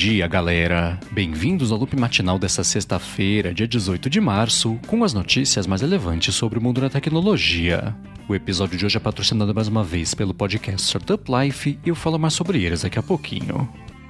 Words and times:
dia, 0.00 0.26
galera! 0.26 0.98
Bem-vindos 1.10 1.70
ao 1.70 1.76
loop 1.76 1.94
matinal 1.94 2.38
dessa 2.38 2.64
sexta-feira, 2.64 3.52
dia 3.52 3.68
18 3.68 4.08
de 4.08 4.18
março, 4.18 4.80
com 4.86 5.04
as 5.04 5.12
notícias 5.12 5.66
mais 5.66 5.82
relevantes 5.82 6.34
sobre 6.34 6.58
o 6.58 6.62
mundo 6.62 6.80
da 6.80 6.88
tecnologia. 6.88 7.94
O 8.26 8.34
episódio 8.34 8.78
de 8.78 8.86
hoje 8.86 8.96
é 8.96 9.00
patrocinado 9.00 9.54
mais 9.54 9.68
uma 9.68 9.84
vez 9.84 10.14
pelo 10.14 10.32
podcast 10.32 10.86
Startup 10.86 11.22
Life 11.30 11.78
e 11.84 11.90
eu 11.90 11.94
falo 11.94 12.18
mais 12.18 12.32
sobre 12.32 12.64
eles 12.64 12.80
daqui 12.80 12.98
a 12.98 13.02
pouquinho. 13.02 13.68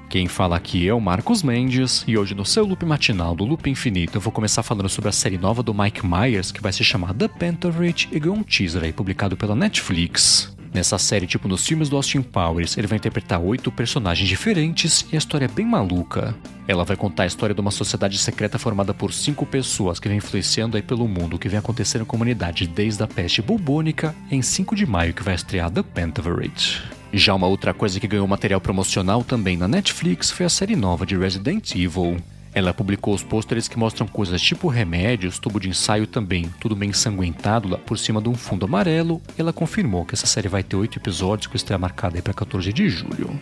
Quem 0.09 0.29
fala 0.29 0.55
aqui 0.55 0.87
é 0.87 0.95
o 0.95 1.01
Marcos 1.01 1.43
Mendes 1.43 2.05
e 2.07 2.17
hoje 2.17 2.37
no 2.37 2.47
seu 2.47 2.65
loop 2.65 2.87
matinal 2.87 3.35
do 3.35 3.45
Loop 3.45 3.69
Infinito 3.69 4.17
eu 4.17 4.21
vou 4.21 4.33
começar 4.33 4.63
falando 4.63 4.89
sobre 4.89 5.09
a 5.09 5.13
série 5.13 5.39
nova 5.39 5.61
do 5.61 5.75
Mike 5.75 6.07
Myers 6.07 6.53
que 6.53 6.63
vai 6.63 6.73
se 6.73 6.85
chamar 6.85 7.15
The 7.15 7.27
Pantherage 7.27 8.09
e 8.13 8.21
ganhou 8.21 8.37
um 8.37 8.45
teaser 8.45 8.85
aí 8.85 8.93
publicado 8.93 9.37
pela 9.37 9.57
Netflix. 9.57 10.57
Nessa 10.73 10.99
série, 10.99 11.27
tipo 11.27 11.49
nos 11.49 11.67
filmes 11.67 11.89
do 11.89 11.97
Austin 11.97 12.23
Powers, 12.23 12.79
ele 12.79 12.87
vai 12.87 12.97
interpretar 12.97 13.41
oito 13.41 13.73
personagens 13.73 14.29
diferentes 14.29 15.05
e 15.13 15.17
a 15.17 15.19
história 15.19 15.47
é 15.47 15.49
bem 15.49 15.67
maluca. 15.67 16.35
Ela 16.69 16.85
vai 16.85 16.97
contar 16.97 17.25
a 17.25 17.27
história 17.27 17.55
de 17.55 17.61
uma 17.61 17.73
sociedade 17.73 18.17
secreta 18.19 18.59
formada 18.59 18.95
por 18.95 19.13
cinco 19.13 19.45
pessoas 19.45 19.99
que 19.99 20.09
vem 20.09 20.19
influenciando 20.19 20.77
aí 20.77 20.83
pelo 20.83 21.09
mundo 21.09 21.35
o 21.35 21.39
que 21.39 21.49
vem 21.49 21.59
acontecendo 21.59 22.03
na 22.03 22.07
comunidade 22.07 22.69
desde 22.69 23.03
a 23.03 23.09
peste 23.09 23.43
bubônica 23.43 24.15
em 24.31 24.41
5 24.41 24.77
de 24.77 24.87
maio 24.87 25.13
que 25.13 25.25
vai 25.25 25.35
estrear 25.35 25.71
The 25.71 25.83
Pentaverate. 25.83 26.81
Já 27.13 27.35
uma 27.35 27.49
outra 27.49 27.75
coisa 27.75 27.99
que 27.99 28.07
ganhou 28.07 28.29
material 28.29 28.61
promocional 28.61 29.25
também 29.25 29.57
na 29.57 29.67
Netflix 29.67 30.31
foi 30.31 30.47
a 30.47 30.49
série 30.49 30.77
nova 30.77 31.05
de 31.05 31.17
Resident 31.17 31.75
Evil. 31.75 32.19
Ela 32.53 32.75
publicou 32.75 33.15
os 33.15 33.23
pôsteres 33.23 33.69
que 33.69 33.79
mostram 33.79 34.07
coisas 34.07 34.43
tipo 34.43 34.69
remédios, 34.69 35.39
tubo 35.39 35.61
de 35.61 35.69
ensaio 35.69 36.07
também, 36.07 36.51
tudo 36.61 36.75
bem 36.75 36.91
ensanguentado 36.91 37.69
lá 37.69 37.79
por 37.79 37.99
cima 37.99 38.21
de 38.21 38.29
um 38.29 38.35
fundo 38.35 38.65
amarelo. 38.65 39.23
Ela 39.39 39.53
confirmou 39.53 40.05
que 40.05 40.15
essa 40.15 40.27
série 40.27 40.49
vai 40.49 40.63
ter 40.63 40.77
oito 40.77 40.99
episódios 40.99 41.47
com 41.47 41.57
estreia 41.57 41.79
marcada 41.79 42.21
para 42.21 42.35
14 42.35 42.73
de 42.73 42.89
julho. 42.89 43.39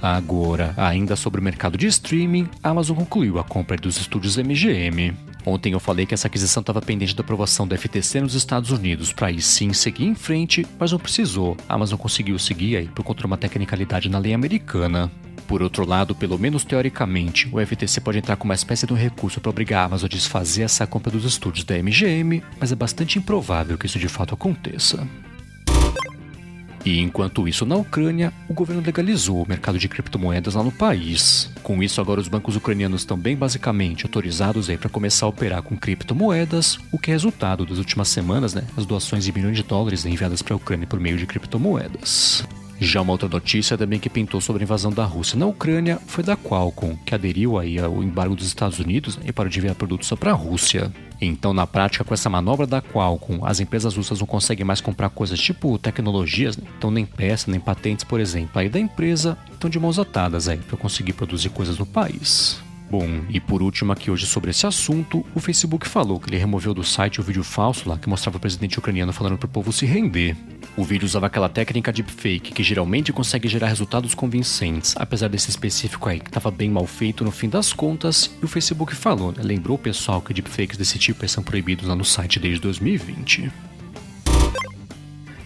Agora, 0.00 0.74
ainda 0.76 1.16
sobre 1.16 1.40
o 1.40 1.44
mercado 1.44 1.76
de 1.76 1.86
streaming, 1.86 2.48
a 2.62 2.70
Amazon 2.70 2.96
concluiu 2.96 3.38
a 3.38 3.44
compra 3.44 3.76
dos 3.76 3.96
estúdios 3.96 4.36
MGM. 4.36 5.14
Ontem 5.48 5.72
eu 5.72 5.80
falei 5.80 6.04
que 6.04 6.12
essa 6.12 6.26
aquisição 6.26 6.60
estava 6.60 6.82
pendente 6.82 7.16
da 7.16 7.22
aprovação 7.22 7.66
do 7.66 7.74
FTC 7.74 8.20
nos 8.20 8.34
Estados 8.34 8.70
Unidos 8.70 9.14
para 9.14 9.28
aí 9.28 9.40
sim 9.40 9.72
seguir 9.72 10.04
em 10.04 10.14
frente, 10.14 10.66
mas 10.78 10.92
não 10.92 10.98
precisou. 10.98 11.56
A 11.66 11.74
Amazon 11.74 11.98
conseguiu 11.98 12.38
seguir 12.38 12.76
aí 12.76 12.86
por 12.88 13.02
conta 13.02 13.20
de 13.20 13.26
uma 13.26 13.38
tecnicalidade 13.38 14.10
na 14.10 14.18
lei 14.18 14.34
americana. 14.34 15.10
Por 15.46 15.62
outro 15.62 15.86
lado, 15.86 16.14
pelo 16.14 16.38
menos 16.38 16.64
teoricamente, 16.64 17.48
o 17.50 17.66
FTC 17.66 17.98
pode 18.02 18.18
entrar 18.18 18.36
com 18.36 18.44
uma 18.44 18.54
espécie 18.54 18.86
de 18.86 18.92
um 18.92 18.96
recurso 18.96 19.40
para 19.40 19.48
obrigar 19.48 19.84
a 19.84 19.84
Amazon 19.86 20.04
a 20.04 20.10
desfazer 20.10 20.64
essa 20.64 20.86
compra 20.86 21.10
dos 21.10 21.24
estúdios 21.24 21.64
da 21.64 21.82
MGM, 21.82 22.42
mas 22.60 22.70
é 22.70 22.74
bastante 22.74 23.18
improvável 23.18 23.78
que 23.78 23.86
isso 23.86 23.98
de 23.98 24.08
fato 24.08 24.34
aconteça. 24.34 25.08
E 26.88 27.00
enquanto 27.00 27.46
isso, 27.46 27.66
na 27.66 27.76
Ucrânia, 27.76 28.32
o 28.48 28.54
governo 28.54 28.82
legalizou 28.82 29.42
o 29.42 29.46
mercado 29.46 29.78
de 29.78 29.86
criptomoedas 29.90 30.54
lá 30.54 30.62
no 30.62 30.72
país. 30.72 31.50
Com 31.62 31.82
isso, 31.82 32.00
agora 32.00 32.18
os 32.18 32.28
bancos 32.28 32.56
ucranianos 32.56 33.02
estão 33.02 33.14
bem 33.14 33.36
basicamente 33.36 34.06
autorizados 34.06 34.68
para 34.68 34.88
começar 34.88 35.26
a 35.26 35.28
operar 35.28 35.60
com 35.60 35.76
criptomoedas, 35.76 36.78
o 36.90 36.98
que 36.98 37.10
é 37.10 37.12
resultado 37.12 37.66
das 37.66 37.76
últimas 37.76 38.08
semanas, 38.08 38.54
né, 38.54 38.64
as 38.74 38.86
doações 38.86 39.22
de 39.22 39.32
milhões 39.34 39.58
de 39.58 39.64
dólares 39.64 40.06
enviadas 40.06 40.40
para 40.40 40.54
a 40.54 40.56
Ucrânia 40.56 40.86
por 40.86 40.98
meio 40.98 41.18
de 41.18 41.26
criptomoedas. 41.26 42.42
Já 42.80 43.00
uma 43.00 43.12
outra 43.12 43.28
notícia 43.28 43.76
também 43.76 43.98
que 43.98 44.08
pintou 44.08 44.40
sobre 44.40 44.62
a 44.62 44.64
invasão 44.64 44.92
da 44.92 45.04
Rússia 45.04 45.36
na 45.36 45.46
Ucrânia 45.46 45.98
foi 46.06 46.22
da 46.22 46.36
Qualcomm, 46.36 46.96
que 47.04 47.14
aderiu 47.14 47.58
aí 47.58 47.78
ao 47.78 48.02
embargo 48.02 48.36
dos 48.36 48.46
Estados 48.46 48.78
Unidos 48.78 49.16
né, 49.16 49.24
e 49.26 49.32
parou 49.32 49.50
de 49.50 49.58
enviar 49.58 49.74
produtos 49.74 50.06
só 50.06 50.14
para 50.14 50.30
a 50.30 50.34
Rússia. 50.34 50.92
Então, 51.20 51.52
na 51.52 51.66
prática, 51.66 52.04
com 52.04 52.14
essa 52.14 52.30
manobra 52.30 52.66
da 52.66 52.80
Qualcomm, 52.80 53.44
as 53.44 53.58
empresas 53.58 53.96
russas 53.96 54.20
não 54.20 54.26
conseguem 54.26 54.64
mais 54.64 54.80
comprar 54.80 55.10
coisas 55.10 55.40
tipo 55.40 55.76
tecnologias, 55.78 56.56
né? 56.56 56.64
então 56.78 56.90
nem 56.90 57.04
peças, 57.04 57.48
nem 57.48 57.58
patentes, 57.58 58.04
por 58.04 58.20
exemplo, 58.20 58.60
aí 58.60 58.68
da 58.68 58.78
empresa, 58.78 59.36
estão 59.52 59.68
de 59.68 59.80
mãos 59.80 59.98
atadas 59.98 60.46
aí 60.46 60.58
para 60.58 60.76
conseguir 60.76 61.14
produzir 61.14 61.48
coisas 61.48 61.78
no 61.78 61.86
país. 61.86 62.67
Bom, 62.90 63.06
e 63.28 63.38
por 63.38 63.60
último 63.60 63.92
aqui 63.92 64.10
hoje 64.10 64.24
sobre 64.24 64.50
esse 64.50 64.66
assunto, 64.66 65.22
o 65.34 65.40
Facebook 65.40 65.86
falou 65.86 66.18
que 66.18 66.30
ele 66.30 66.38
removeu 66.38 66.72
do 66.72 66.82
site 66.82 67.20
o 67.20 67.22
vídeo 67.22 67.44
falso 67.44 67.86
lá 67.86 67.98
que 67.98 68.08
mostrava 68.08 68.38
o 68.38 68.40
presidente 68.40 68.78
ucraniano 68.78 69.12
falando 69.12 69.36
para 69.36 69.44
o 69.44 69.50
povo 69.50 69.70
se 69.72 69.84
render. 69.84 70.34
O 70.74 70.82
vídeo 70.82 71.04
usava 71.04 71.26
aquela 71.26 71.50
técnica 71.50 71.92
deepfake 71.92 72.50
que 72.50 72.62
geralmente 72.62 73.12
consegue 73.12 73.46
gerar 73.46 73.68
resultados 73.68 74.14
convincentes, 74.14 74.94
apesar 74.96 75.28
desse 75.28 75.50
específico 75.50 76.08
aí 76.08 76.18
que 76.18 76.30
estava 76.30 76.50
bem 76.50 76.70
mal 76.70 76.86
feito 76.86 77.24
no 77.24 77.30
fim 77.30 77.50
das 77.50 77.74
contas, 77.74 78.30
e 78.40 78.44
o 78.44 78.48
Facebook 78.48 78.94
falou, 78.94 79.32
né, 79.32 79.42
lembrou 79.42 79.76
o 79.76 79.80
pessoal 79.80 80.22
que 80.22 80.32
deepfakes 80.32 80.78
desse 80.78 80.98
tipo 80.98 81.28
são 81.28 81.42
proibidos 81.42 81.86
lá 81.86 81.94
no 81.94 82.06
site 82.06 82.38
desde 82.38 82.62
2020. 82.62 83.52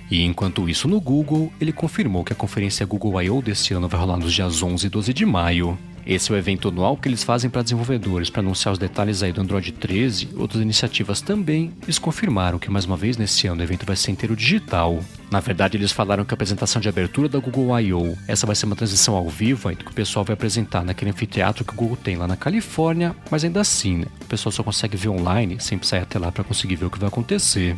E 0.09 0.23
enquanto 0.23 0.69
isso 0.69 0.87
no 0.87 1.01
Google, 1.01 1.53
ele 1.61 1.73
confirmou 1.73 2.23
que 2.23 2.33
a 2.33 2.37
conferência 2.37 2.87
Google 2.87 3.21
I.O. 3.21 3.43
desse 3.43 3.75
ano 3.75 3.89
vai 3.89 3.99
rolar 3.99 4.19
nos 4.19 4.33
dias 4.33 4.63
11 4.63 4.87
e 4.87 4.91
12 4.91 5.13
de 5.13 5.27
maio. 5.27 5.77
Esse 6.07 6.31
é 6.31 6.35
o 6.35 6.39
evento 6.39 6.69
anual 6.69 6.97
que 6.97 7.09
eles 7.09 7.23
fazem 7.23 7.49
para 7.49 7.63
desenvolvedores 7.63 8.29
para 8.29 8.41
anunciar 8.41 8.73
os 8.73 8.79
detalhes 8.79 9.23
aí 9.23 9.33
do 9.33 9.41
Android 9.41 9.73
13 9.73 10.31
e 10.33 10.37
outras 10.37 10.61
iniciativas 10.61 11.21
também. 11.21 11.73
Eles 11.83 11.99
confirmaram 11.99 12.59
que 12.59 12.71
mais 12.71 12.85
uma 12.85 12.97
vez 12.97 13.17
nesse 13.17 13.47
ano 13.47 13.61
o 13.61 13.65
evento 13.65 13.87
vai 13.87 13.97
ser 13.97 14.11
inteiro 14.11 14.35
digital. 14.35 14.99
Na 15.31 15.41
verdade, 15.41 15.77
eles 15.77 15.93
falaram 15.93 16.25
que 16.25 16.35
a 16.35 16.37
apresentação 16.37 16.81
de 16.81 16.89
abertura 16.89 17.29
da 17.29 17.39
Google 17.39 17.79
I.O. 17.81 18.19
essa 18.29 18.47
vai 18.47 18.55
ser 18.55 18.67
uma 18.67 18.77
transição 18.77 19.15
ao 19.15 19.29
vivo 19.29 19.69
aí, 19.69 19.77
que 19.77 19.91
o 19.91 19.95
pessoal 19.95 20.25
vai 20.25 20.35
apresentar 20.35 20.85
naquele 20.85 21.11
anfiteatro 21.11 21.65
que 21.65 21.73
o 21.73 21.77
Google 21.77 21.97
tem 21.97 22.17
lá 22.17 22.27
na 22.27 22.37
Califórnia, 22.37 23.17
mas 23.31 23.45
ainda 23.45 23.61
assim, 23.61 23.99
né, 23.99 24.07
o 24.21 24.27
pessoal 24.27 24.53
só 24.53 24.63
consegue 24.63 24.97
ver 24.97 25.09
online, 25.09 25.57
sem 25.61 25.81
sair 25.83 26.03
até 26.03 26.19
lá 26.19 26.31
para 26.31 26.45
conseguir 26.45 26.77
ver 26.77 26.87
o 26.87 26.91
que 26.91 26.99
vai 26.99 27.09
acontecer. 27.09 27.77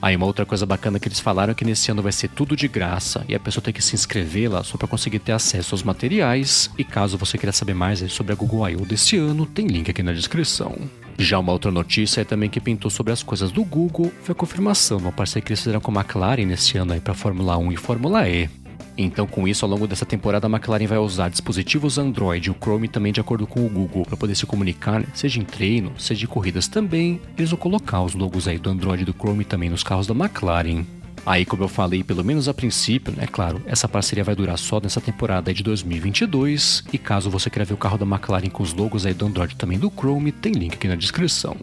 Aí 0.00 0.14
uma 0.14 0.26
outra 0.26 0.44
coisa 0.44 0.66
bacana 0.66 1.00
que 1.00 1.08
eles 1.08 1.20
falaram 1.20 1.52
é 1.52 1.54
que 1.54 1.64
nesse 1.64 1.90
ano 1.90 2.02
vai 2.02 2.12
ser 2.12 2.28
tudo 2.28 2.54
de 2.54 2.68
graça 2.68 3.24
e 3.28 3.34
a 3.34 3.40
pessoa 3.40 3.62
tem 3.62 3.72
que 3.72 3.82
se 3.82 3.94
inscrever 3.94 4.50
lá 4.50 4.62
só 4.62 4.76
para 4.76 4.86
conseguir 4.86 5.18
ter 5.18 5.32
acesso 5.32 5.74
aos 5.74 5.82
materiais. 5.82 6.70
E 6.76 6.84
caso 6.84 7.16
você 7.16 7.38
queira 7.38 7.52
saber 7.52 7.74
mais 7.74 8.00
sobre 8.12 8.32
a 8.32 8.36
Google 8.36 8.68
I.O. 8.68 8.84
desse 8.84 9.16
ano, 9.16 9.46
tem 9.46 9.66
link 9.66 9.90
aqui 9.90 10.02
na 10.02 10.12
descrição. 10.12 10.76
Já 11.18 11.38
uma 11.38 11.52
outra 11.52 11.70
notícia 11.70 12.20
é 12.20 12.24
também 12.24 12.50
que 12.50 12.60
pintou 12.60 12.90
sobre 12.90 13.12
as 13.12 13.22
coisas 13.22 13.50
do 13.50 13.64
Google 13.64 14.12
foi 14.22 14.32
a 14.32 14.36
confirmação 14.36 14.98
uma 14.98 15.12
parceria 15.12 15.42
que 15.42 15.50
eles 15.50 15.60
fizeram 15.60 15.80
com 15.80 15.90
a 15.90 16.00
McLaren 16.00 16.44
nesse 16.44 16.76
ano 16.76 16.92
aí 16.92 17.00
para 17.00 17.14
Fórmula 17.14 17.56
1 17.56 17.72
e 17.72 17.76
Fórmula 17.76 18.28
E. 18.28 18.50
Então, 18.98 19.26
com 19.26 19.46
isso, 19.46 19.64
ao 19.64 19.70
longo 19.70 19.86
dessa 19.86 20.06
temporada, 20.06 20.46
a 20.46 20.50
McLaren 20.50 20.86
vai 20.86 20.98
usar 20.98 21.28
dispositivos 21.28 21.98
Android 21.98 22.48
e 22.48 22.50
o 22.50 22.56
Chrome 22.58 22.88
também 22.88 23.12
de 23.12 23.20
acordo 23.20 23.46
com 23.46 23.64
o 23.64 23.68
Google 23.68 24.06
para 24.06 24.16
poder 24.16 24.34
se 24.34 24.46
comunicar, 24.46 25.00
né? 25.00 25.06
seja 25.12 25.38
em 25.38 25.44
treino, 25.44 25.92
seja 25.98 26.20
de 26.20 26.26
corridas 26.26 26.66
também. 26.66 27.20
Eles 27.36 27.50
vão 27.50 27.58
colocar 27.58 28.02
os 28.02 28.14
logos 28.14 28.48
aí 28.48 28.58
do 28.58 28.70
Android 28.70 29.02
e 29.02 29.06
do 29.06 29.12
Chrome 29.12 29.44
também 29.44 29.68
nos 29.68 29.82
carros 29.82 30.06
da 30.06 30.14
McLaren. 30.14 30.84
Aí, 31.26 31.44
como 31.44 31.64
eu 31.64 31.68
falei, 31.68 32.04
pelo 32.04 32.24
menos 32.24 32.48
a 32.48 32.54
princípio, 32.54 33.12
né, 33.14 33.26
claro, 33.26 33.60
essa 33.66 33.88
parceria 33.88 34.22
vai 34.22 34.36
durar 34.36 34.56
só 34.56 34.80
nessa 34.80 35.00
temporada 35.00 35.52
de 35.52 35.62
2022. 35.62 36.84
E 36.92 36.96
caso 36.96 37.28
você 37.28 37.50
queira 37.50 37.64
ver 37.64 37.74
o 37.74 37.76
carro 37.76 37.98
da 37.98 38.06
McLaren 38.06 38.48
com 38.48 38.62
os 38.62 38.72
logos 38.72 39.04
aí 39.04 39.12
do 39.12 39.26
Android 39.26 39.56
também 39.56 39.78
do 39.78 39.90
Chrome, 39.90 40.30
tem 40.30 40.52
link 40.52 40.74
aqui 40.74 40.86
na 40.86 40.94
descrição. 40.94 41.56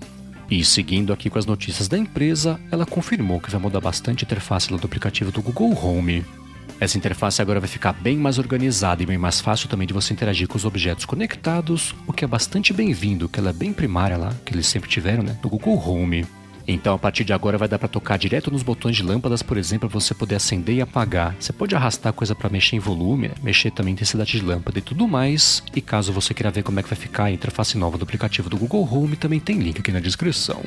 E 0.52 0.64
seguindo 0.66 1.14
aqui 1.14 1.30
com 1.30 1.40
as 1.40 1.46
notícias 1.46 1.88
da 1.88 1.98
empresa, 1.98 2.60
ela 2.70 2.86
confirmou 2.86 3.40
que 3.40 3.50
vai 3.50 3.60
mudar 3.60 3.80
bastante 3.80 4.24
a 4.24 4.28
interface 4.28 4.68
do 4.68 4.76
aplicativo 4.76 5.32
do 5.32 5.42
Google 5.42 5.74
Home. 5.82 6.26
Essa 6.84 6.98
interface 6.98 7.42
agora 7.42 7.62
vai 7.62 7.70
ficar 7.70 7.94
bem 7.94 8.18
mais 8.18 8.38
organizada 8.38 9.02
e 9.02 9.06
bem 9.06 9.18
mais 9.18 9.40
fácil 9.40 9.70
também 9.70 9.88
de 9.88 9.94
você 9.94 10.12
interagir 10.12 10.50
com 10.50 10.58
os 10.58 10.66
objetos 10.66 11.06
conectados, 11.06 11.96
o 12.06 12.12
que 12.12 12.26
é 12.26 12.28
bastante 12.28 12.74
bem-vindo, 12.74 13.30
que 13.30 13.40
ela 13.40 13.52
é 13.52 13.54
bem 13.54 13.72
primária 13.72 14.18
lá, 14.18 14.34
que 14.44 14.54
eles 14.54 14.68
sempre 14.68 14.90
tiveram, 14.90 15.24
né, 15.24 15.40
no 15.42 15.50
Google 15.50 15.78
Home. 15.78 16.26
Então, 16.68 16.94
a 16.94 17.00
partir 17.00 17.24
de 17.24 17.32
agora 17.32 17.58
vai 17.58 17.70
dar 17.70 17.80
para 17.80 17.88
tocar 17.88 18.18
direto 18.18 18.52
nos 18.52 18.64
botões 18.64 18.98
de 18.98 19.04
lâmpadas, 19.04 19.42
por 19.42 19.56
exemplo, 19.56 19.90
para 19.90 19.98
você 19.98 20.14
poder 20.14 20.36
acender 20.36 20.76
e 20.76 20.82
apagar. 20.82 21.34
Você 21.40 21.54
pode 21.54 21.74
arrastar 21.74 22.12
coisa 22.12 22.36
para 22.36 22.50
mexer 22.50 22.76
em 22.76 22.80
volume, 22.80 23.30
né? 23.30 23.36
mexer 23.42 23.72
também 23.72 23.92
em 23.92 23.96
intensidade 23.96 24.38
de 24.38 24.44
lâmpada 24.44 24.78
e 24.78 24.82
tudo 24.82 25.08
mais. 25.08 25.64
E 25.74 25.80
caso 25.80 26.12
você 26.12 26.34
queira 26.34 26.52
ver 26.52 26.64
como 26.64 26.82
é 26.82 26.84
que 26.84 26.90
vai 26.90 27.00
ficar 27.00 27.26
a 27.26 27.32
interface 27.32 27.78
nova 27.78 27.98
do 27.98 28.04
aplicativo 28.04 28.50
do 28.50 28.58
Google 28.58 28.86
Home, 28.92 29.16
também 29.16 29.40
tem 29.40 29.58
link 29.58 29.80
aqui 29.80 29.92
na 29.94 30.02
descrição. 30.02 30.62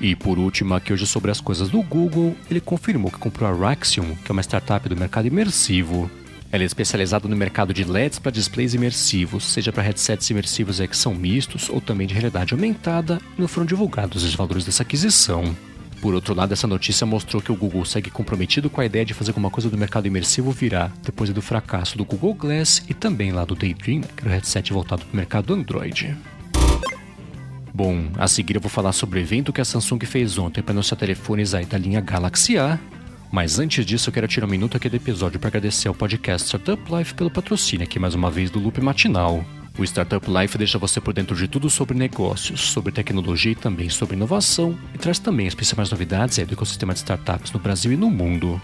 E 0.00 0.16
por 0.16 0.38
último, 0.38 0.74
aqui 0.74 0.92
hoje 0.92 1.06
sobre 1.06 1.30
as 1.30 1.40
coisas 1.40 1.68
do 1.68 1.82
Google, 1.82 2.34
ele 2.50 2.60
confirmou 2.60 3.10
que 3.10 3.18
comprou 3.18 3.50
a 3.50 3.52
Raxium, 3.52 4.16
que 4.16 4.30
é 4.30 4.32
uma 4.32 4.42
startup 4.42 4.88
do 4.88 4.96
mercado 4.96 5.28
imersivo. 5.28 6.10
Ela 6.50 6.62
é 6.62 6.66
especializada 6.66 7.28
no 7.28 7.36
mercado 7.36 7.74
de 7.74 7.84
LEDs 7.84 8.18
para 8.18 8.32
displays 8.32 8.72
imersivos, 8.72 9.44
seja 9.44 9.70
para 9.70 9.82
headsets 9.82 10.30
imersivos 10.30 10.80
que 10.80 10.96
são 10.96 11.14
mistos 11.14 11.68
ou 11.68 11.80
também 11.80 12.06
de 12.06 12.14
realidade 12.14 12.54
aumentada, 12.54 13.20
e 13.36 13.40
não 13.40 13.46
foram 13.46 13.66
divulgados 13.66 14.24
os 14.24 14.34
valores 14.34 14.64
dessa 14.64 14.82
aquisição. 14.82 15.54
Por 16.00 16.14
outro 16.14 16.34
lado, 16.34 16.52
essa 16.52 16.66
notícia 16.66 17.06
mostrou 17.06 17.42
que 17.42 17.52
o 17.52 17.56
Google 17.56 17.84
segue 17.84 18.10
comprometido 18.10 18.70
com 18.70 18.80
a 18.80 18.86
ideia 18.86 19.04
de 19.04 19.12
fazer 19.12 19.30
alguma 19.30 19.50
coisa 19.50 19.68
do 19.68 19.76
mercado 19.76 20.06
imersivo 20.06 20.50
virar, 20.50 20.90
depois 21.04 21.28
do 21.30 21.42
fracasso 21.42 21.98
do 21.98 22.06
Google 22.06 22.32
Glass 22.32 22.82
e 22.88 22.94
também 22.94 23.32
lá 23.32 23.44
do 23.44 23.54
Daydream, 23.54 24.00
que 24.00 24.22
era 24.22 24.30
o 24.30 24.32
headset 24.32 24.72
voltado 24.72 25.04
para 25.04 25.12
o 25.12 25.16
mercado 25.16 25.52
Android. 25.52 26.16
Bom, 27.72 28.10
a 28.18 28.26
seguir 28.26 28.56
eu 28.56 28.60
vou 28.60 28.70
falar 28.70 28.92
sobre 28.92 29.18
o 29.18 29.22
evento 29.22 29.52
que 29.52 29.60
a 29.60 29.64
Samsung 29.64 30.00
fez 30.04 30.38
ontem 30.38 30.62
para 30.62 30.72
anunciar 30.72 30.98
telefones 30.98 31.54
aí 31.54 31.64
da 31.64 31.78
linha 31.78 32.00
Galaxy 32.00 32.58
A. 32.58 32.78
Mas 33.30 33.60
antes 33.60 33.86
disso, 33.86 34.08
eu 34.08 34.12
quero 34.12 34.26
tirar 34.26 34.46
um 34.46 34.50
minuto 34.50 34.76
aqui 34.76 34.88
do 34.88 34.96
episódio 34.96 35.38
para 35.38 35.48
agradecer 35.48 35.86
ao 35.86 35.94
podcast 35.94 36.46
Startup 36.48 36.82
Life 36.92 37.14
pelo 37.14 37.30
patrocínio 37.30 37.84
aqui 37.84 37.98
mais 37.98 38.14
uma 38.14 38.30
vez 38.30 38.50
do 38.50 38.58
Loop 38.58 38.80
Matinal. 38.80 39.44
O 39.78 39.84
Startup 39.84 40.26
Life 40.28 40.58
deixa 40.58 40.78
você 40.78 41.00
por 41.00 41.14
dentro 41.14 41.36
de 41.36 41.46
tudo 41.46 41.70
sobre 41.70 41.96
negócios, 41.96 42.60
sobre 42.60 42.92
tecnologia 42.92 43.52
e 43.52 43.54
também 43.54 43.88
sobre 43.88 44.16
inovação, 44.16 44.76
e 44.92 44.98
traz 44.98 45.20
também 45.20 45.46
as 45.46 45.54
principais 45.54 45.90
novidades 45.90 46.38
do 46.38 46.52
ecossistema 46.52 46.92
de 46.92 46.98
startups 46.98 47.52
no 47.52 47.60
Brasil 47.60 47.92
e 47.92 47.96
no 47.96 48.10
mundo. 48.10 48.60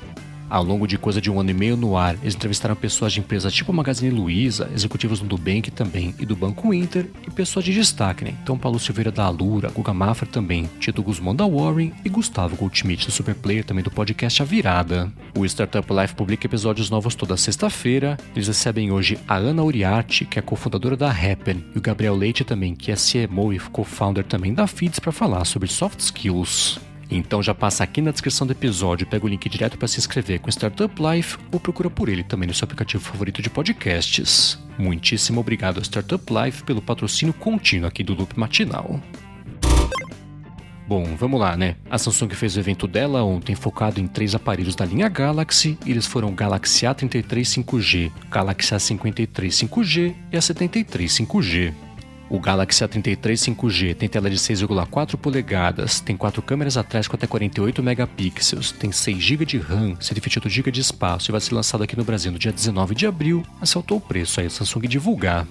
Ao 0.49 0.63
longo 0.63 0.87
de 0.87 0.97
coisa 0.97 1.21
de 1.21 1.31
um 1.31 1.41
ano 1.41 1.51
e 1.51 1.55
meio 1.55 1.77
no 1.77 1.97
ar, 1.97 2.17
eles 2.23 2.35
entrevistaram 2.35 2.77
pessoas 2.77 3.13
de 3.13 3.21
empresas 3.21 3.53
tipo 3.53 3.73
Magazine 3.73 4.15
Luiza, 4.15 4.71
executivos 4.75 5.21
do 5.21 5.27
Nubank 5.27 5.71
também 5.71 6.15
e 6.19 6.25
do 6.25 6.37
Banco 6.37 6.73
Inter, 6.73 7.11
e 7.27 7.31
pessoas 7.31 7.65
de 7.65 7.73
destaque, 7.73 8.25
né? 8.25 8.35
Então 8.43 8.57
Paulo 8.57 8.79
Silveira 8.79 9.11
da 9.11 9.25
Alura, 9.25 9.71
Guga 9.71 9.93
Mafra 9.93 10.27
também, 10.27 10.71
Tito 10.79 11.03
Guzmão 11.03 11.35
da 11.35 11.47
Warren 11.47 11.93
e 12.05 12.09
Gustavo 12.09 12.57
Goldschmidt 12.57 13.07
do 13.07 13.13
Superplayer 13.13 13.65
também 13.65 13.83
do 13.83 13.91
podcast 13.91 14.41
A 14.41 14.45
Virada. 14.45 15.13
O 15.37 15.45
Startup 15.45 15.87
Life 15.93 16.15
publica 16.15 16.47
episódios 16.47 16.91
novos 16.91 17.15
toda 17.15 17.37
sexta-feira. 17.37 18.17
Eles 18.35 18.49
recebem 18.49 18.93
hoje 18.93 19.19
a 19.27 19.37
Ana 19.37 19.63
Uriarte, 19.63 20.25
que 20.25 20.39
é 20.39 20.43
cofundadora 20.43 20.97
da 20.97 21.11
Happen, 21.11 21.65
e 21.75 21.79
o 21.79 21.83
Gabriel 21.83 22.15
Leite 22.15 22.45
também, 22.45 22.75
que 22.75 22.93
é 22.93 22.95
CMO 22.95 23.53
e 23.53 23.59
co-founder 23.59 24.25
também 24.25 24.55
da 24.55 24.67
Feeds 24.67 25.01
para 25.01 25.13
falar 25.13 25.45
sobre 25.45 25.69
soft 25.69 26.01
skills. 26.01 26.79
Então 27.11 27.43
já 27.43 27.55
passa 27.55 27.85
aqui 27.85 28.03
na 28.03 28.11
descrição 28.11 28.47
do 28.47 28.53
episódio, 28.53 29.07
pega 29.07 29.25
o 29.25 29.29
link 29.29 29.49
direto 29.49 29.79
para 29.79 29.89
se 29.89 29.99
inscrever 29.99 30.41
com 30.41 30.51
Startup 30.51 30.95
Life 31.01 31.39
ou 31.53 31.61
procura 31.61 31.89
por 31.89 32.09
ele 32.09 32.25
também 32.25 32.49
no 32.49 32.55
seu 32.55 32.65
aplicativo 32.65 33.03
favorito 33.03 33.41
de 33.41 33.49
podcasts. 33.49 34.59
Muitíssimo 34.79 35.41
obrigado 35.41 35.79
a 35.79 35.83
Startup 35.83 36.25
Life 36.33 36.65
pelo 36.65 36.83
patrocínio 36.83 37.33
contínuo 37.33 37.89
aqui 37.89 38.03
do 38.03 38.15
Loop 38.15 38.39
Matinal. 38.39 39.01
Bom, 40.89 41.17
vamos 41.17 41.41
lá, 41.41 41.57
né? 41.57 41.75
A 41.91 41.99
Samsung 41.99 42.29
fez 42.31 42.57
o 42.57 42.61
evento 42.61 42.87
dela 42.87 43.25
ontem 43.25 43.57
focado 43.57 44.01
em 44.01 44.07
três 44.07 44.37
aparelhos 44.37 44.77
da 44.77 44.85
linha 44.85 45.09
Galaxy. 45.09 45.77
Eles 45.85 46.07
foram 46.07 46.29
o 46.29 46.33
Galaxy 46.33 46.87
A33 46.87 47.65
5G, 47.65 48.13
Galaxy 48.31 48.73
A53 48.73 49.69
5G 49.69 50.15
e 50.31 50.37
A73 50.37 51.27
5G. 51.27 51.86
O 52.29 52.41
Galaxy 52.41 52.85
A33 52.85 53.55
5G 53.55 53.95
tem 53.95 54.09
tela 54.09 54.29
de 54.29 54.37
6,4 54.37 55.17
polegadas, 55.17 56.01
tem 56.01 56.17
quatro 56.17 56.43
câmeras 56.43 56.77
atrás 56.77 57.07
com 57.07 57.15
até 57.15 57.27
48 57.27 57.83
megapixels, 57.83 58.73
tem 58.73 58.91
6 58.91 59.23
GB 59.23 59.47
de 59.47 59.59
RAM, 59.59 59.97
128 60.01 60.49
GB 60.49 60.73
de 60.73 60.81
espaço 60.81 61.31
e 61.31 61.33
vai 61.33 61.41
ser 61.41 61.55
lançado 61.55 61.85
aqui 61.85 61.97
no 61.97 62.03
Brasil 62.03 62.33
no 62.33 62.39
dia 62.39 62.51
19 62.51 62.97
de 62.97 63.07
abril, 63.07 63.45
assaltou 63.61 63.99
o 63.99 64.01
preço 64.01 64.41
aí 64.41 64.47
a 64.47 64.51
Samsung 64.51 64.89
divulgar. 64.89 65.47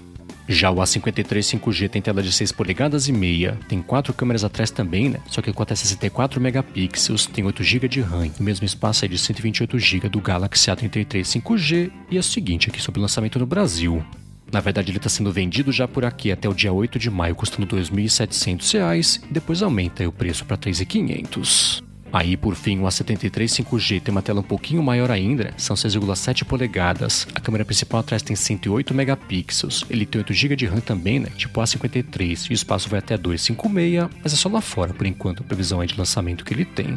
Já 0.47 0.69
o 0.69 0.75
A53 0.75 1.59
5G 1.59 1.89
tem 1.89 2.01
tela 2.01 2.21
de 2.21 2.31
6 2.31 2.51
polegadas 2.51 3.07
e 3.07 3.13
meia, 3.13 3.57
tem 3.67 3.81
quatro 3.81 4.13
câmeras 4.13 4.43
atrás 4.43 4.69
também, 4.69 5.09
né? 5.09 5.19
Só 5.27 5.41
que 5.41 5.51
com 5.51 5.63
até 5.63 5.73
64 5.73 6.39
megapixels, 6.39 7.25
tem 7.25 7.43
8 7.43 7.63
GB 7.63 7.87
de 7.87 8.01
RAM, 8.01 8.29
o 8.39 8.43
mesmo 8.43 8.65
espaço 8.65 9.05
aí 9.05 9.09
de 9.09 9.17
128 9.17 9.79
GB 9.79 10.09
do 10.09 10.19
Galaxy 10.19 10.69
A33 10.69 11.41
5G 11.41 11.91
e 12.11 12.17
é 12.17 12.19
o 12.19 12.23
seguinte 12.23 12.69
aqui 12.69 12.81
sobre 12.81 12.99
o 12.99 13.01
lançamento 13.01 13.39
no 13.39 13.45
Brasil. 13.45 14.03
Na 14.51 14.59
verdade, 14.59 14.91
ele 14.91 14.97
está 14.97 15.09
sendo 15.09 15.31
vendido 15.31 15.71
já 15.71 15.87
por 15.87 16.05
aqui 16.05 16.31
até 16.31 16.47
o 16.47 16.53
dia 16.53 16.71
8 16.71 16.99
de 16.99 17.09
maio, 17.09 17.35
custando 17.35 17.75
R$ 17.75 17.81
2.700 17.81 19.21
e 19.29 19.33
depois 19.33 19.61
aumenta 19.61 20.07
o 20.07 20.11
preço 20.11 20.45
para 20.45 20.55
R$ 20.55 20.71
3.500. 20.71 21.83
Aí, 22.13 22.37
por 22.37 22.55
fim, 22.55 22.79
o 22.79 22.83
A73 22.83 23.65
5G 23.65 24.01
tem 24.01 24.11
uma 24.11 24.21
tela 24.21 24.39
um 24.39 24.43
pouquinho 24.43 24.81
maior 24.81 25.11
ainda, 25.11 25.53
são 25.57 25.75
6,7 25.75 26.45
polegadas. 26.45 27.27
A 27.35 27.41
câmera 27.41 27.65
principal 27.65 27.99
atrás 27.99 28.21
tem 28.21 28.37
108 28.37 28.93
megapixels. 28.93 29.83
Ele 29.89 30.05
tem 30.05 30.19
8 30.19 30.33
GB 30.33 30.55
de 30.55 30.65
RAM 30.65 30.79
também, 30.79 31.19
né? 31.19 31.27
Tipo 31.35 31.59
A53, 31.59 32.45
e 32.49 32.51
o 32.51 32.53
espaço 32.53 32.87
vai 32.87 32.99
até 32.99 33.17
256, 33.17 34.09
mas 34.23 34.31
é 34.31 34.35
só 34.37 34.47
lá 34.47 34.61
fora 34.61 34.93
por 34.93 35.05
enquanto, 35.05 35.41
a 35.41 35.45
previsão 35.45 35.83
é 35.83 35.85
de 35.85 35.97
lançamento 35.97 36.45
que 36.45 36.53
ele 36.53 36.63
tem. 36.63 36.95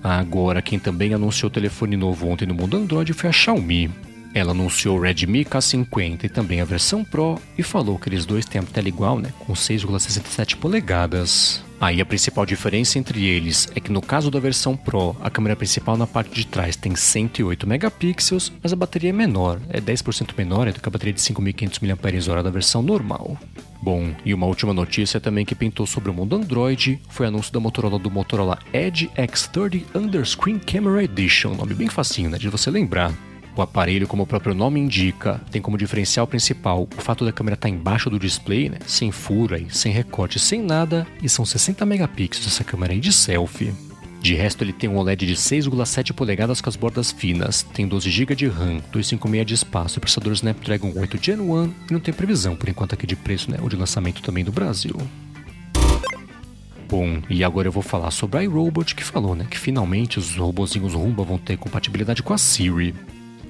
Agora, 0.00 0.62
quem 0.62 0.78
também 0.78 1.12
anunciou 1.12 1.48
o 1.48 1.52
telefone 1.52 1.96
novo 1.96 2.28
ontem 2.28 2.46
no 2.46 2.54
mundo 2.54 2.76
Android 2.76 3.12
foi 3.14 3.28
a 3.28 3.32
Xiaomi. 3.32 3.90
Ela 4.36 4.50
anunciou 4.50 4.98
o 4.98 5.00
Redmi 5.00 5.46
K50 5.46 6.24
e 6.24 6.28
também 6.28 6.60
a 6.60 6.64
versão 6.66 7.02
Pro 7.02 7.40
e 7.56 7.62
falou 7.62 7.98
que 7.98 8.06
eles 8.06 8.26
dois 8.26 8.44
têm 8.44 8.60
a 8.60 8.64
tela 8.64 8.86
igual, 8.86 9.18
né, 9.18 9.32
com 9.38 9.54
6,67 9.54 10.56
polegadas. 10.56 11.64
Aí 11.80 12.02
a 12.02 12.04
principal 12.04 12.44
diferença 12.44 12.98
entre 12.98 13.24
eles 13.24 13.66
é 13.74 13.80
que 13.80 13.90
no 13.90 14.02
caso 14.02 14.30
da 14.30 14.38
versão 14.38 14.76
Pro, 14.76 15.16
a 15.22 15.30
câmera 15.30 15.56
principal 15.56 15.96
na 15.96 16.06
parte 16.06 16.34
de 16.34 16.46
trás 16.46 16.76
tem 16.76 16.94
108 16.94 17.66
megapixels, 17.66 18.52
mas 18.62 18.74
a 18.74 18.76
bateria 18.76 19.08
é 19.08 19.12
menor, 19.12 19.58
é 19.70 19.80
10% 19.80 20.36
menor 20.36 20.70
do 20.70 20.82
que 20.82 20.88
a 20.88 20.92
bateria 20.92 21.14
de 21.14 21.20
5.500 21.22 21.80
mAh 21.80 22.42
da 22.42 22.50
versão 22.50 22.82
normal. 22.82 23.38
Bom, 23.80 24.14
e 24.22 24.34
uma 24.34 24.46
última 24.46 24.74
notícia 24.74 25.18
também 25.18 25.46
que 25.46 25.54
pintou 25.54 25.86
sobre 25.86 26.10
o 26.10 26.14
mundo 26.14 26.36
Android 26.36 27.00
foi 27.08 27.24
o 27.24 27.28
anúncio 27.30 27.54
da 27.54 27.60
Motorola 27.60 27.98
do 27.98 28.10
Motorola 28.10 28.58
Edge 28.70 29.10
X30 29.16 29.82
Underscreen 29.94 30.58
Camera 30.58 31.02
Edition, 31.02 31.54
nome 31.54 31.72
bem 31.72 31.88
facinho, 31.88 32.28
né, 32.28 32.36
de 32.36 32.50
você 32.50 32.70
lembrar. 32.70 33.14
O 33.56 33.62
aparelho, 33.62 34.06
como 34.06 34.24
o 34.24 34.26
próprio 34.26 34.54
nome 34.54 34.78
indica, 34.78 35.40
tem 35.50 35.62
como 35.62 35.78
diferencial 35.78 36.26
principal 36.26 36.86
o 36.94 37.00
fato 37.00 37.24
da 37.24 37.32
câmera 37.32 37.54
estar 37.54 37.68
tá 37.68 37.74
embaixo 37.74 38.10
do 38.10 38.18
display, 38.18 38.68
né? 38.68 38.78
sem 38.86 39.10
furo, 39.10 39.56
sem 39.70 39.90
recorte, 39.90 40.38
sem 40.38 40.62
nada, 40.62 41.06
e 41.22 41.28
são 41.28 41.42
60 41.42 41.86
megapixels 41.86 42.46
essa 42.46 42.62
câmera 42.62 42.92
aí 42.92 43.00
de 43.00 43.10
selfie. 43.14 43.72
De 44.20 44.34
resto, 44.34 44.62
ele 44.62 44.74
tem 44.74 44.90
um 44.90 44.98
OLED 44.98 45.24
de 45.24 45.34
6,7 45.34 46.12
polegadas 46.12 46.60
com 46.60 46.68
as 46.68 46.76
bordas 46.76 47.10
finas, 47.10 47.62
tem 47.62 47.88
12 47.88 48.10
GB 48.10 48.34
de 48.34 48.46
RAM, 48.46 48.82
256 48.92 49.46
de 49.46 49.54
espaço 49.54 49.98
e 49.98 50.00
processador 50.00 50.34
Snapdragon 50.34 50.92
8 50.94 51.18
Gen 51.22 51.40
1 51.40 51.64
e 51.88 51.92
não 51.92 52.00
tem 52.00 52.12
previsão 52.12 52.56
por 52.56 52.68
enquanto 52.68 52.92
aqui 52.92 53.06
de 53.06 53.16
preço 53.16 53.50
né, 53.50 53.56
ou 53.62 53.70
de 53.70 53.76
lançamento 53.76 54.20
também 54.20 54.44
do 54.44 54.52
Brasil. 54.52 54.96
Bom, 56.88 57.22
e 57.30 57.42
agora 57.42 57.68
eu 57.68 57.72
vou 57.72 57.82
falar 57.82 58.10
sobre 58.10 58.38
a 58.38 58.42
iRobot 58.42 58.94
que 58.94 59.02
falou, 59.04 59.34
né, 59.34 59.46
que 59.50 59.58
finalmente 59.58 60.18
os 60.18 60.36
robozinhos 60.36 60.92
Rumba 60.92 61.24
vão 61.24 61.38
ter 61.38 61.56
compatibilidade 61.56 62.22
com 62.22 62.34
a 62.34 62.38
Siri. 62.38 62.94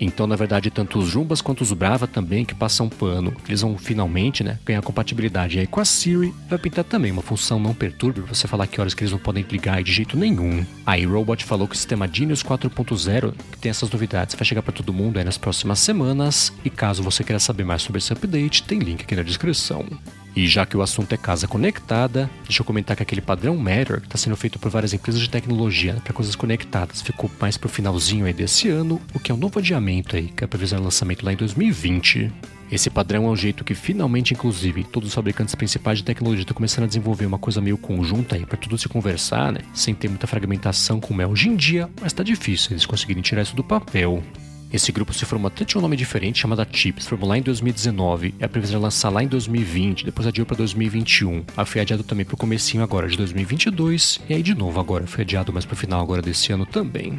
Então, 0.00 0.26
na 0.26 0.37
verdade, 0.37 0.70
tanto 0.70 0.98
os 0.98 1.08
Jumbas 1.08 1.40
quanto 1.40 1.62
os 1.62 1.72
Brava 1.72 2.06
também, 2.06 2.44
que 2.44 2.54
passam 2.54 2.88
pano, 2.88 3.34
eles 3.48 3.60
vão 3.60 3.76
finalmente 3.78 4.44
né, 4.44 4.58
ganhar 4.64 4.82
compatibilidade. 4.82 5.56
E 5.56 5.60
aí 5.60 5.66
com 5.66 5.81
a 5.81 5.84
Siri 5.84 6.34
vai 6.48 6.58
pintar 6.58 6.84
também 6.84 7.12
uma 7.12 7.22
função 7.22 7.58
não 7.58 7.75
perturbe 7.75 8.22
para 8.22 8.34
você 8.34 8.46
falar 8.46 8.66
que 8.66 8.81
horas 8.81 8.94
que 8.94 9.02
eles 9.02 9.12
não 9.12 9.19
podem 9.19 9.44
ligar 9.50 9.82
de 9.82 9.93
jeito 9.93 10.16
nenhum. 10.16 10.64
A 10.84 10.98
iRobot 10.98 11.44
falou 11.44 11.66
que 11.66 11.75
o 11.75 11.78
sistema 11.78 12.08
Genius 12.10 12.43
4.0, 12.43 13.34
que 13.52 13.58
tem 13.58 13.70
essas 13.70 13.90
novidades, 13.90 14.34
vai 14.34 14.44
chegar 14.44 14.62
para 14.62 14.72
todo 14.72 14.93
mundo 14.93 15.19
aí 15.19 15.25
nas 15.25 15.38
próximas 15.38 15.78
semanas. 15.78 16.52
E 16.64 16.70
caso 16.70 17.02
você 17.02 17.25
queira 17.25 17.38
saber 17.38 17.64
mais 17.64 17.82
sobre 17.82 17.98
esse 17.98 18.12
update, 18.12 18.62
tem 18.62 18.78
link 18.78 19.02
aqui 19.02 19.16
na 19.16 19.22
descrição. 19.22 19.87
E 20.36 20.46
já 20.46 20.66
que 20.66 20.76
o 20.76 20.82
assunto 20.82 21.14
é 21.14 21.16
casa 21.16 21.48
conectada, 21.48 22.28
deixa 22.44 22.60
eu 22.60 22.66
comentar 22.66 22.94
que 22.94 23.02
aquele 23.02 23.22
padrão 23.22 23.56
Matter, 23.56 24.02
que 24.02 24.06
está 24.06 24.18
sendo 24.18 24.36
feito 24.36 24.58
por 24.58 24.70
várias 24.70 24.92
empresas 24.92 25.18
de 25.18 25.30
tecnologia 25.30 25.94
para 26.04 26.12
coisas 26.12 26.36
conectadas, 26.36 27.00
ficou 27.00 27.30
mais 27.40 27.56
para 27.56 27.68
o 27.68 27.70
finalzinho 27.70 28.26
aí 28.26 28.34
desse 28.34 28.68
ano, 28.68 29.00
o 29.14 29.18
que 29.18 29.32
é 29.32 29.34
um 29.34 29.38
novo 29.38 29.58
adiamento 29.58 30.14
aí, 30.14 30.28
que 30.28 30.44
é 30.44 30.46
previsão 30.46 30.78
de 30.78 30.84
lançamento 30.84 31.24
lá 31.24 31.32
em 31.32 31.36
2020. 31.36 32.30
Esse 32.70 32.90
padrão 32.90 33.26
é 33.26 33.30
um 33.30 33.36
jeito 33.36 33.64
que 33.64 33.74
finalmente, 33.74 34.34
inclusive, 34.34 34.84
todos 34.84 35.08
os 35.08 35.14
fabricantes 35.14 35.54
principais 35.54 35.98
de 35.98 36.04
tecnologia 36.04 36.42
estão 36.42 36.54
começando 36.54 36.84
a 36.84 36.88
desenvolver 36.88 37.24
uma 37.24 37.38
coisa 37.38 37.62
meio 37.62 37.78
conjunta 37.78 38.36
aí 38.36 38.44
para 38.44 38.58
tudo 38.58 38.76
se 38.76 38.90
conversar, 38.90 39.52
né? 39.52 39.60
Sem 39.72 39.94
ter 39.94 40.08
muita 40.08 40.26
fragmentação 40.26 41.00
como 41.00 41.22
é 41.22 41.26
hoje 41.26 41.48
em 41.48 41.56
dia, 41.56 41.88
mas 41.98 42.12
está 42.12 42.22
difícil 42.22 42.72
eles 42.72 42.84
conseguirem 42.84 43.22
tirar 43.22 43.40
isso 43.40 43.56
do 43.56 43.64
papel. 43.64 44.22
Esse 44.73 44.91
grupo 44.91 45.15
se 45.15 45.25
formou 45.25 45.46
até 45.46 45.65
tinha 45.65 45.79
um 45.79 45.82
nome 45.82 45.96
diferente, 45.96 46.41
chamada 46.41 46.67
Chips, 46.70 47.06
formou 47.06 47.29
lá 47.29 47.39
em 47.39 47.43
2019, 47.43 48.35
e 48.39 48.44
a 48.44 48.49
previsão 48.49 48.81
é 48.81 48.82
lançar 48.82 49.11
lá 49.11 49.23
em 49.23 49.29
2020, 49.29 50.05
depois 50.05 50.27
adiou 50.27 50.44
para 50.44 50.56
2021. 50.56 51.44
Aí 51.56 51.67
foi 51.67 51.81
adiado 51.81 52.03
também 52.03 52.27
para 52.27 52.35
o 52.35 52.39
comecinho 52.39 52.82
agora 52.82 53.08
de 53.08 53.17
2022, 53.17 54.20
e 54.29 54.35
aí 54.35 54.43
de 54.43 54.55
novo 54.55 54.81
agora, 54.81 55.06
foi 55.06 55.23
adiado 55.23 55.53
mais 55.53 55.65
para 55.65 55.75
o 55.75 55.77
final 55.77 56.01
agora 56.01 56.20
desse 56.20 56.53
ano 56.53 56.67
também. 56.67 57.17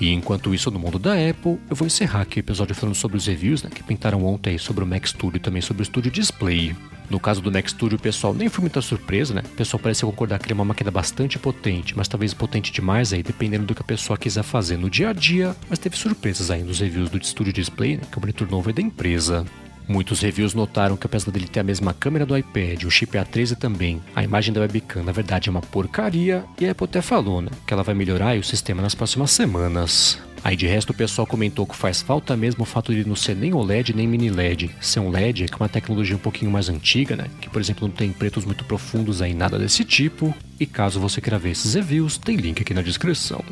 E 0.00 0.12
enquanto 0.12 0.54
isso, 0.54 0.70
no 0.70 0.78
mundo 0.78 0.98
da 0.98 1.14
Apple, 1.14 1.58
eu 1.68 1.74
vou 1.74 1.86
encerrar 1.86 2.20
aqui 2.20 2.38
o 2.38 2.40
episódio 2.40 2.74
falando 2.74 2.94
sobre 2.94 3.16
os 3.16 3.26
reviews 3.26 3.62
né, 3.62 3.70
que 3.74 3.82
pintaram 3.82 4.24
ontem 4.24 4.56
sobre 4.58 4.84
o 4.84 4.86
Mac 4.86 5.04
Studio 5.06 5.38
e 5.38 5.40
também 5.40 5.60
sobre 5.60 5.82
o 5.82 5.84
Studio 5.84 6.10
Display. 6.10 6.76
No 7.10 7.18
caso 7.18 7.40
do 7.40 7.50
Mac 7.50 7.66
Studio, 7.68 7.98
pessoal 7.98 8.34
nem 8.34 8.48
foi 8.48 8.62
muita 8.62 8.82
surpresa, 8.82 9.34
né? 9.34 9.42
O 9.44 9.56
pessoal 9.56 9.80
parece 9.80 10.04
concordar 10.04 10.38
que 10.38 10.46
ele 10.46 10.52
é 10.52 10.54
uma 10.54 10.64
máquina 10.64 10.90
bastante 10.90 11.38
potente, 11.38 11.96
mas 11.96 12.08
talvez 12.08 12.34
potente 12.34 12.70
demais 12.70 13.12
aí, 13.12 13.22
dependendo 13.22 13.64
do 13.64 13.74
que 13.74 13.80
a 13.80 13.84
pessoa 13.84 14.18
quiser 14.18 14.42
fazer 14.42 14.76
no 14.76 14.90
dia 14.90 15.10
a 15.10 15.12
dia. 15.12 15.56
Mas 15.68 15.78
teve 15.78 15.96
surpresas 15.96 16.50
aí 16.50 16.62
nos 16.62 16.80
reviews 16.80 17.10
do 17.10 17.24
Studio 17.24 17.52
Display, 17.52 17.96
né? 17.96 18.02
Que 18.10 18.16
é 18.16 18.18
o 18.18 18.20
monitor 18.20 18.50
novo 18.50 18.70
é 18.70 18.72
da 18.72 18.82
empresa. 18.82 19.46
Muitos 19.88 20.20
reviews 20.20 20.52
notaram 20.52 20.98
que 20.98 21.06
apesar 21.06 21.30
dele 21.30 21.48
ter 21.48 21.60
a 21.60 21.64
mesma 21.64 21.94
câmera 21.94 22.26
do 22.26 22.36
iPad, 22.36 22.84
o 22.84 22.90
chip 22.90 23.16
A13 23.16 23.56
também, 23.56 24.02
a 24.14 24.22
imagem 24.22 24.52
da 24.52 24.60
webcam 24.60 25.02
na 25.02 25.12
verdade 25.12 25.48
é 25.48 25.50
uma 25.50 25.62
porcaria, 25.62 26.44
e 26.60 26.66
a 26.66 26.72
Apple 26.72 26.84
até 26.84 27.00
falou, 27.00 27.40
né, 27.40 27.50
que 27.66 27.72
ela 27.72 27.82
vai 27.82 27.94
melhorar 27.94 28.36
o 28.36 28.44
sistema 28.44 28.82
nas 28.82 28.94
próximas 28.94 29.30
semanas. 29.30 30.20
Aí 30.44 30.56
de 30.56 30.66
resto 30.66 30.90
o 30.90 30.94
pessoal 30.94 31.26
comentou 31.26 31.66
que 31.66 31.74
faz 31.74 32.02
falta 32.02 32.36
mesmo 32.36 32.62
o 32.62 32.66
fato 32.66 32.94
de 32.94 33.06
não 33.06 33.16
ser 33.16 33.34
nem 33.34 33.54
OLED 33.54 33.94
nem 33.94 34.06
mini 34.06 34.30
LED. 34.30 34.70
Ser 34.80 35.00
um 35.00 35.10
LED 35.10 35.44
é 35.44 35.46
que 35.46 35.54
é 35.54 35.56
uma 35.56 35.68
tecnologia 35.68 36.14
um 36.14 36.20
pouquinho 36.20 36.50
mais 36.50 36.68
antiga, 36.68 37.16
né? 37.16 37.26
Que 37.40 37.50
por 37.50 37.60
exemplo 37.60 37.88
não 37.88 37.94
tem 37.94 38.12
pretos 38.12 38.44
muito 38.44 38.64
profundos 38.64 39.20
aí, 39.20 39.34
nada 39.34 39.58
desse 39.58 39.84
tipo. 39.84 40.34
E 40.60 40.66
caso 40.66 41.00
você 41.00 41.20
queira 41.20 41.38
ver 41.38 41.50
esses 41.50 41.74
reviews, 41.74 42.18
tem 42.18 42.36
link 42.36 42.62
aqui 42.62 42.72
na 42.72 42.82
descrição. 42.82 43.44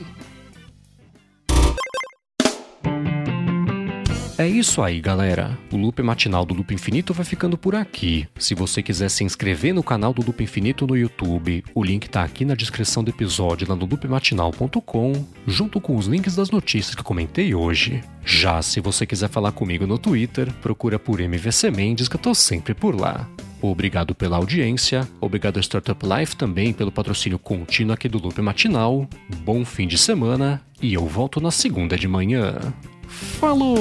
É 4.39 4.47
isso 4.47 4.83
aí, 4.83 5.01
galera. 5.01 5.59
O 5.73 5.79
Loop 5.79 6.03
Matinal 6.03 6.45
do 6.45 6.53
Loop 6.53 6.75
Infinito 6.75 7.15
vai 7.15 7.25
ficando 7.25 7.57
por 7.57 7.75
aqui. 7.75 8.29
Se 8.39 8.55
você 8.55 8.83
quiser 8.83 9.09
se 9.09 9.25
inscrever 9.25 9.73
no 9.73 9.83
canal 9.83 10.13
do 10.13 10.23
Loop 10.23 10.45
Infinito 10.45 10.87
no 10.87 10.95
YouTube, 10.95 11.65
o 11.75 11.83
link 11.83 12.07
tá 12.11 12.23
aqui 12.23 12.45
na 12.45 12.55
descrição 12.55 13.03
do 13.03 13.09
episódio 13.09 13.67
lá 13.67 13.75
no 13.75 13.87
loopmatinal.com, 13.87 15.27
junto 15.47 15.81
com 15.81 15.97
os 15.97 16.07
links 16.07 16.37
das 16.37 16.51
notícias 16.51 16.95
que 16.95 17.03
comentei 17.03 17.55
hoje. 17.55 18.05
Já 18.27 18.61
se 18.61 18.79
você 18.79 19.07
quiser 19.07 19.31
falar 19.31 19.53
comigo 19.53 19.87
no 19.87 19.97
Twitter, 19.97 20.53
procura 20.61 20.99
por 20.99 21.19
MVC 21.19 21.71
Mendes 21.71 22.07
que 22.07 22.17
eu 22.17 22.21
tô 22.21 22.35
sempre 22.35 22.75
por 22.75 22.95
lá. 22.95 23.27
Obrigado 23.63 24.15
pela 24.15 24.37
audiência, 24.37 25.09
obrigado 25.19 25.57
a 25.57 25.63
Startup 25.63 25.99
Life 26.07 26.37
também 26.37 26.75
pelo 26.75 26.93
patrocínio 26.93 27.39
contínuo 27.39 27.95
aqui 27.95 28.07
do 28.07 28.19
Loop 28.19 28.39
Matinal. 28.43 29.09
Bom 29.39 29.65
fim 29.65 29.87
de 29.87 29.97
semana 29.97 30.61
e 30.83 30.93
eu 30.93 31.07
volto 31.07 31.41
na 31.41 31.51
segunda 31.51 31.97
de 31.97 32.07
manhã. 32.07 32.59
Falou! 33.09 33.77